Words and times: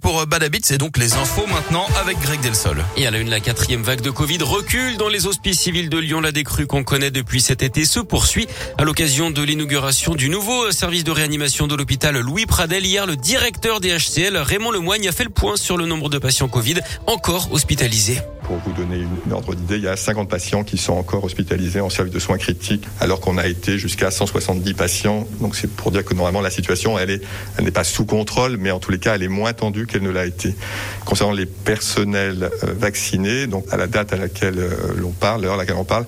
pour 0.00 0.26
Badabit, 0.26 0.60
c'est 0.64 0.78
donc 0.78 0.96
les 0.96 1.14
infos 1.14 1.46
maintenant 1.46 1.86
avec 2.00 2.18
Greg 2.20 2.40
Delsol. 2.40 2.84
Et 2.96 3.06
à 3.06 3.10
la 3.10 3.18
une, 3.18 3.30
la 3.30 3.40
quatrième 3.40 3.82
vague 3.82 4.00
de 4.00 4.10
Covid 4.10 4.38
recule 4.42 4.96
dans 4.96 5.08
les 5.08 5.26
hospices 5.26 5.60
civils 5.60 5.88
de 5.88 5.98
Lyon. 5.98 6.20
La 6.20 6.32
décrue 6.32 6.66
qu'on 6.66 6.84
connaît 6.84 7.10
depuis 7.10 7.40
cet 7.40 7.62
été 7.62 7.84
se 7.84 8.00
poursuit 8.00 8.46
à 8.78 8.84
l'occasion 8.84 9.30
de 9.30 9.42
l'inauguration 9.42 10.14
du 10.14 10.28
nouveau 10.28 10.70
service 10.72 11.04
de 11.04 11.10
réanimation 11.10 11.66
de 11.66 11.74
l'hôpital 11.74 12.18
Louis 12.18 12.46
Pradel. 12.46 12.86
Hier, 12.86 13.06
le 13.06 13.16
directeur 13.16 13.80
des 13.80 13.96
HCL, 13.96 14.36
Raymond 14.36 14.70
Lemoigne, 14.70 15.08
a 15.08 15.12
fait 15.12 15.24
le 15.24 15.30
point 15.30 15.56
sur 15.56 15.76
le 15.76 15.86
nombre 15.86 16.08
de 16.08 16.18
patients 16.18 16.48
Covid 16.48 16.80
encore 17.06 17.52
hospitalisés. 17.52 18.20
Pour 18.50 18.58
vous 18.58 18.72
donner 18.72 18.96
une 18.96 19.32
ordre 19.32 19.54
d'idée, 19.54 19.76
il 19.76 19.84
y 19.84 19.86
a 19.86 19.96
50 19.96 20.28
patients 20.28 20.64
qui 20.64 20.76
sont 20.76 20.94
encore 20.94 21.22
hospitalisés 21.22 21.80
en 21.80 21.88
service 21.88 22.12
de 22.12 22.18
soins 22.18 22.36
critiques, 22.36 22.82
alors 22.98 23.20
qu'on 23.20 23.38
a 23.38 23.46
été 23.46 23.78
jusqu'à 23.78 24.10
170 24.10 24.74
patients. 24.74 25.28
Donc 25.40 25.54
c'est 25.54 25.70
pour 25.70 25.92
dire 25.92 26.04
que 26.04 26.14
normalement 26.14 26.40
la 26.40 26.50
situation, 26.50 26.98
elle 26.98 27.10
est, 27.10 27.22
elle 27.56 27.64
n'est 27.64 27.70
pas 27.70 27.84
sous 27.84 28.04
contrôle, 28.04 28.56
mais 28.56 28.72
en 28.72 28.80
tous 28.80 28.90
les 28.90 28.98
cas, 28.98 29.14
elle 29.14 29.22
est 29.22 29.28
moins 29.28 29.52
tendue 29.52 29.86
qu'elle 29.86 30.02
ne 30.02 30.10
l'a 30.10 30.26
été. 30.26 30.56
Concernant 31.04 31.32
les 31.32 31.46
personnels 31.46 32.50
euh, 32.64 32.74
vaccinés, 32.76 33.46
donc 33.46 33.72
à 33.72 33.76
la 33.76 33.86
date 33.86 34.12
à 34.12 34.16
laquelle 34.16 34.58
euh, 34.58 34.94
l'on 34.96 35.12
parle, 35.12 35.42
l'heure 35.42 35.54
à 35.54 35.58
laquelle 35.58 35.76
on 35.76 35.84
parle, 35.84 36.06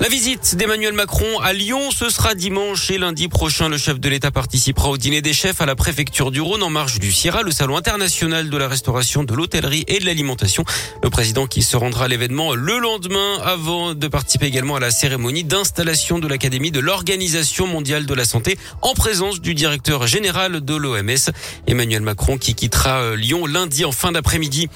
La 0.00 0.08
visite 0.08 0.54
d'Emmanuel 0.54 0.92
Macron 0.92 1.40
à 1.40 1.52
Lyon, 1.52 1.90
ce 1.90 2.08
sera 2.08 2.36
dimanche 2.36 2.88
et 2.92 2.98
lundi 2.98 3.26
prochain. 3.26 3.68
Le 3.68 3.76
chef 3.76 3.98
de 3.98 4.08
l'État 4.08 4.30
participera 4.30 4.90
au 4.90 4.96
dîner 4.96 5.22
des 5.22 5.32
chefs 5.32 5.60
à 5.60 5.66
la 5.66 5.74
préfecture 5.74 6.30
du 6.30 6.40
Rhône 6.40 6.62
en 6.62 6.70
marge 6.70 7.00
du 7.00 7.10
Sierra, 7.10 7.42
le 7.42 7.50
salon 7.50 7.76
international 7.76 8.48
de 8.48 8.56
la 8.56 8.68
restauration, 8.68 9.24
de 9.24 9.34
l'hôtellerie 9.34 9.84
et 9.88 9.98
de 9.98 10.06
l'alimentation. 10.06 10.64
Le 11.02 11.10
président 11.10 11.48
qui 11.48 11.62
se 11.62 11.76
rendra 11.76 12.04
à 12.04 12.08
l'événement 12.08 12.54
le 12.54 12.78
lendemain 12.78 13.38
avant 13.44 13.94
de 13.94 14.06
participer 14.06 14.46
également 14.46 14.76
à 14.76 14.80
la 14.80 14.92
cérémonie 14.92 15.42
d'installation 15.42 16.20
de 16.20 16.28
l'Académie 16.28 16.70
de 16.70 16.78
l'Organisation 16.78 17.66
mondiale 17.66 18.06
de 18.06 18.14
la 18.14 18.24
santé 18.24 18.56
en 18.82 18.94
présence 18.94 19.40
du 19.40 19.54
directeur 19.54 20.06
général 20.06 20.64
de 20.64 20.76
l'OMS, 20.76 21.32
Emmanuel 21.66 22.02
Macron, 22.02 22.38
qui 22.38 22.54
quittera 22.54 23.00
euh, 23.00 23.16
Lyon 23.16 23.46
lundi 23.46 23.84
en 23.84 23.92
fin 23.92 24.12
d'après-midi. 24.12 24.68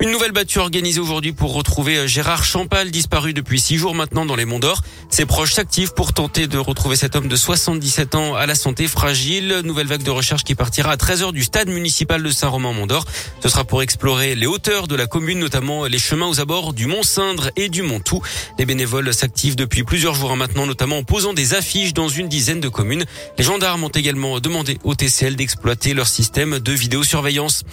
Une 0.00 0.12
nouvelle 0.12 0.30
battue 0.30 0.60
organisée 0.60 1.00
aujourd'hui 1.00 1.32
pour 1.32 1.54
retrouver 1.54 1.96
euh, 1.96 2.06
Gérard 2.06 2.44
Champal, 2.44 2.92
disparu 2.92 3.32
depuis 3.32 3.58
six 3.58 3.78
jours 3.78 3.96
maintenant 3.96 4.24
dans 4.24 4.36
les 4.36 4.44
Monts 4.44 4.60
d'Or. 4.60 4.82
Ses 5.10 5.26
proches 5.26 5.54
s'activent 5.54 5.92
pour 5.92 6.12
tenter 6.12 6.46
de 6.46 6.56
retrouver 6.56 6.94
cet 6.94 7.16
homme 7.16 7.26
de 7.26 7.34
77 7.34 8.14
ans 8.14 8.36
à 8.36 8.46
la 8.46 8.54
santé 8.54 8.86
fragile. 8.86 9.62
Nouvelle 9.64 9.88
vague 9.88 10.04
de 10.04 10.10
recherche 10.12 10.44
qui 10.44 10.54
partira 10.54 10.92
à 10.92 10.96
13h 10.96 11.32
du 11.32 11.42
stade 11.42 11.68
municipal 11.68 12.22
de 12.22 12.30
Saint-Romain-Mont-d'Or. 12.30 13.06
Ce 13.42 13.48
sera 13.48 13.64
pour 13.64 13.82
explorer 13.82 14.36
les 14.36 14.46
hauteurs 14.46 14.86
de 14.86 14.94
la 14.94 15.08
commune, 15.08 15.40
notamment 15.40 15.86
les 15.86 15.98
chemins 15.98 16.28
aux 16.28 16.38
abords 16.38 16.74
du 16.74 16.86
Mont-Cindre 16.86 17.50
et 17.56 17.68
du 17.68 17.82
Mont-Tout. 17.82 18.22
Les 18.56 18.66
bénévoles 18.66 19.12
s'activent 19.12 19.56
depuis 19.56 19.82
plusieurs 19.82 20.14
jours 20.14 20.36
maintenant, 20.36 20.66
notamment 20.66 20.98
en 20.98 21.02
posant 21.02 21.32
des 21.32 21.54
affiches 21.54 21.92
dans 21.92 22.08
une 22.08 22.28
dizaine 22.28 22.60
de 22.60 22.68
communes. 22.68 23.04
Les 23.36 23.42
gendarmes 23.42 23.82
ont 23.82 23.88
également 23.88 24.38
demandé 24.38 24.78
au 24.84 24.94
TCL 24.94 25.34
d'exploiter 25.34 25.92
leur 25.92 26.06
système 26.06 26.60
de 26.60 26.72
vidéosurveillance. 26.72 27.64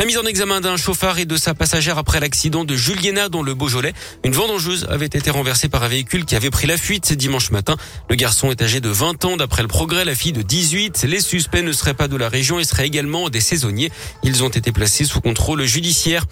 La 0.00 0.04
mise 0.04 0.16
en 0.16 0.26
examen 0.26 0.60
d'un 0.60 0.76
chauffard 0.76 1.18
et 1.18 1.24
de 1.24 1.36
sa 1.36 1.54
passagère 1.54 1.98
après 1.98 2.20
l'accident 2.20 2.64
de 2.64 2.76
Juliena 2.76 3.28
dans 3.28 3.42
le 3.42 3.54
Beaujolais. 3.54 3.94
Une 4.22 4.30
vendangeuse 4.30 4.86
avait 4.88 5.06
été 5.06 5.28
renversée 5.28 5.68
par 5.68 5.82
un 5.82 5.88
véhicule 5.88 6.24
qui 6.24 6.36
avait 6.36 6.50
pris 6.50 6.68
la 6.68 6.76
fuite 6.76 7.12
dimanche 7.14 7.50
matin. 7.50 7.76
Le 8.08 8.14
garçon 8.14 8.52
est 8.52 8.62
âgé 8.62 8.80
de 8.80 8.88
20 8.88 9.24
ans 9.24 9.36
d'après 9.36 9.62
le 9.62 9.66
progrès, 9.66 10.04
la 10.04 10.14
fille 10.14 10.32
de 10.32 10.42
18. 10.42 11.02
Les 11.02 11.20
suspects 11.20 11.64
ne 11.64 11.72
seraient 11.72 11.94
pas 11.94 12.06
de 12.06 12.16
la 12.16 12.28
région 12.28 12.60
et 12.60 12.64
seraient 12.64 12.86
également 12.86 13.28
des 13.28 13.40
saisonniers. 13.40 13.90
Ils 14.22 14.44
ont 14.44 14.50
été 14.50 14.70
placés 14.70 15.04
sous 15.04 15.20
contrôle 15.20 15.64
judiciaire. 15.64 16.26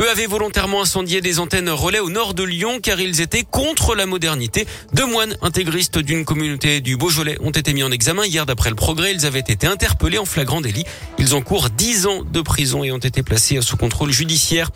Eux 0.00 0.10
avaient 0.10 0.26
volontairement 0.26 0.82
incendié 0.82 1.20
des 1.20 1.38
antennes 1.38 1.70
relais 1.70 2.00
au 2.00 2.10
nord 2.10 2.34
de 2.34 2.42
Lyon 2.42 2.80
car 2.82 3.00
ils 3.00 3.20
étaient 3.20 3.44
contre 3.48 3.94
la 3.94 4.06
modernité. 4.06 4.66
Deux 4.94 5.06
moines 5.06 5.36
intégristes 5.42 5.98
d'une 6.00 6.24
communauté 6.24 6.80
du 6.80 6.96
Beaujolais 6.96 7.38
ont 7.40 7.50
été 7.50 7.72
mis 7.72 7.84
en 7.84 7.92
examen 7.92 8.26
hier 8.26 8.46
d'après 8.46 8.70
le 8.70 8.76
progrès. 8.76 9.12
Ils 9.12 9.26
avaient 9.26 9.38
été 9.38 9.68
interpellés 9.68 10.18
en 10.18 10.24
flagrant 10.24 10.60
délit. 10.60 10.86
Ils 11.20 11.36
encourent 11.36 11.70
10 11.70 12.06
ans 12.06 12.22
de 12.24 12.40
prison 12.40 12.82
et 12.82 12.90
ont 12.90 12.98
été 12.98 13.11
été 13.12 13.22
placé 13.22 13.60
sous 13.60 13.76
contrôle 13.76 14.10
judiciaire. 14.10 14.70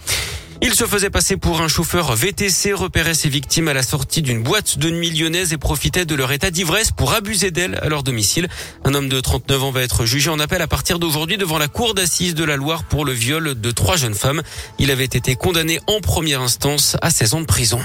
Il 0.60 0.74
se 0.74 0.84
faisait 0.84 1.08
passer 1.08 1.38
pour 1.38 1.62
un 1.62 1.68
chauffeur 1.68 2.14
VTC, 2.14 2.74
repérait 2.74 3.14
ses 3.14 3.30
victimes 3.30 3.68
à 3.68 3.72
la 3.72 3.82
sortie 3.82 4.20
d'une 4.20 4.42
boîte 4.42 4.78
de 4.78 4.90
nuit 4.90 5.10
lyonnaise 5.10 5.54
et 5.54 5.56
profitait 5.56 6.04
de 6.04 6.14
leur 6.14 6.32
état 6.32 6.50
d'ivresse 6.50 6.90
pour 6.92 7.14
abuser 7.14 7.50
d'elles 7.50 7.78
à 7.80 7.88
leur 7.88 8.02
domicile. 8.02 8.48
Un 8.84 8.92
homme 8.92 9.08
de 9.08 9.20
39 9.20 9.64
ans 9.64 9.70
va 9.70 9.80
être 9.80 10.04
jugé 10.04 10.28
en 10.28 10.38
appel 10.38 10.60
à 10.60 10.66
partir 10.66 10.98
d'aujourd'hui 10.98 11.38
devant 11.38 11.56
la 11.56 11.68
cour 11.68 11.94
d'assises 11.94 12.34
de 12.34 12.44
la 12.44 12.56
Loire 12.56 12.84
pour 12.84 13.06
le 13.06 13.12
viol 13.12 13.58
de 13.58 13.70
trois 13.70 13.96
jeunes 13.96 14.14
femmes. 14.14 14.42
Il 14.78 14.90
avait 14.90 15.04
été 15.04 15.34
condamné 15.34 15.80
en 15.86 16.00
première 16.00 16.42
instance 16.42 16.98
à 17.00 17.08
16 17.08 17.34
ans 17.34 17.40
de 17.40 17.46
prison. 17.46 17.80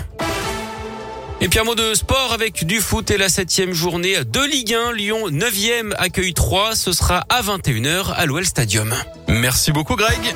Et 1.44 1.48
puis 1.48 1.58
un 1.58 1.64
mot 1.64 1.74
de 1.74 1.96
sport 1.96 2.34
avec 2.34 2.66
du 2.66 2.80
foot 2.80 3.10
et 3.10 3.18
la 3.18 3.28
septième 3.28 3.74
journée 3.74 4.24
de 4.24 4.42
Ligue 4.42 4.76
1. 4.76 4.92
Lyon 4.94 5.30
9e 5.30 5.92
accueille 5.98 6.36
3. 6.36 6.76
Ce 6.76 6.92
sera 6.92 7.26
à 7.30 7.42
21h 7.42 8.14
à 8.14 8.28
l'OL 8.28 8.46
Stadium. 8.46 8.94
Merci 9.28 9.72
beaucoup 9.72 9.96
Greg. 9.96 10.36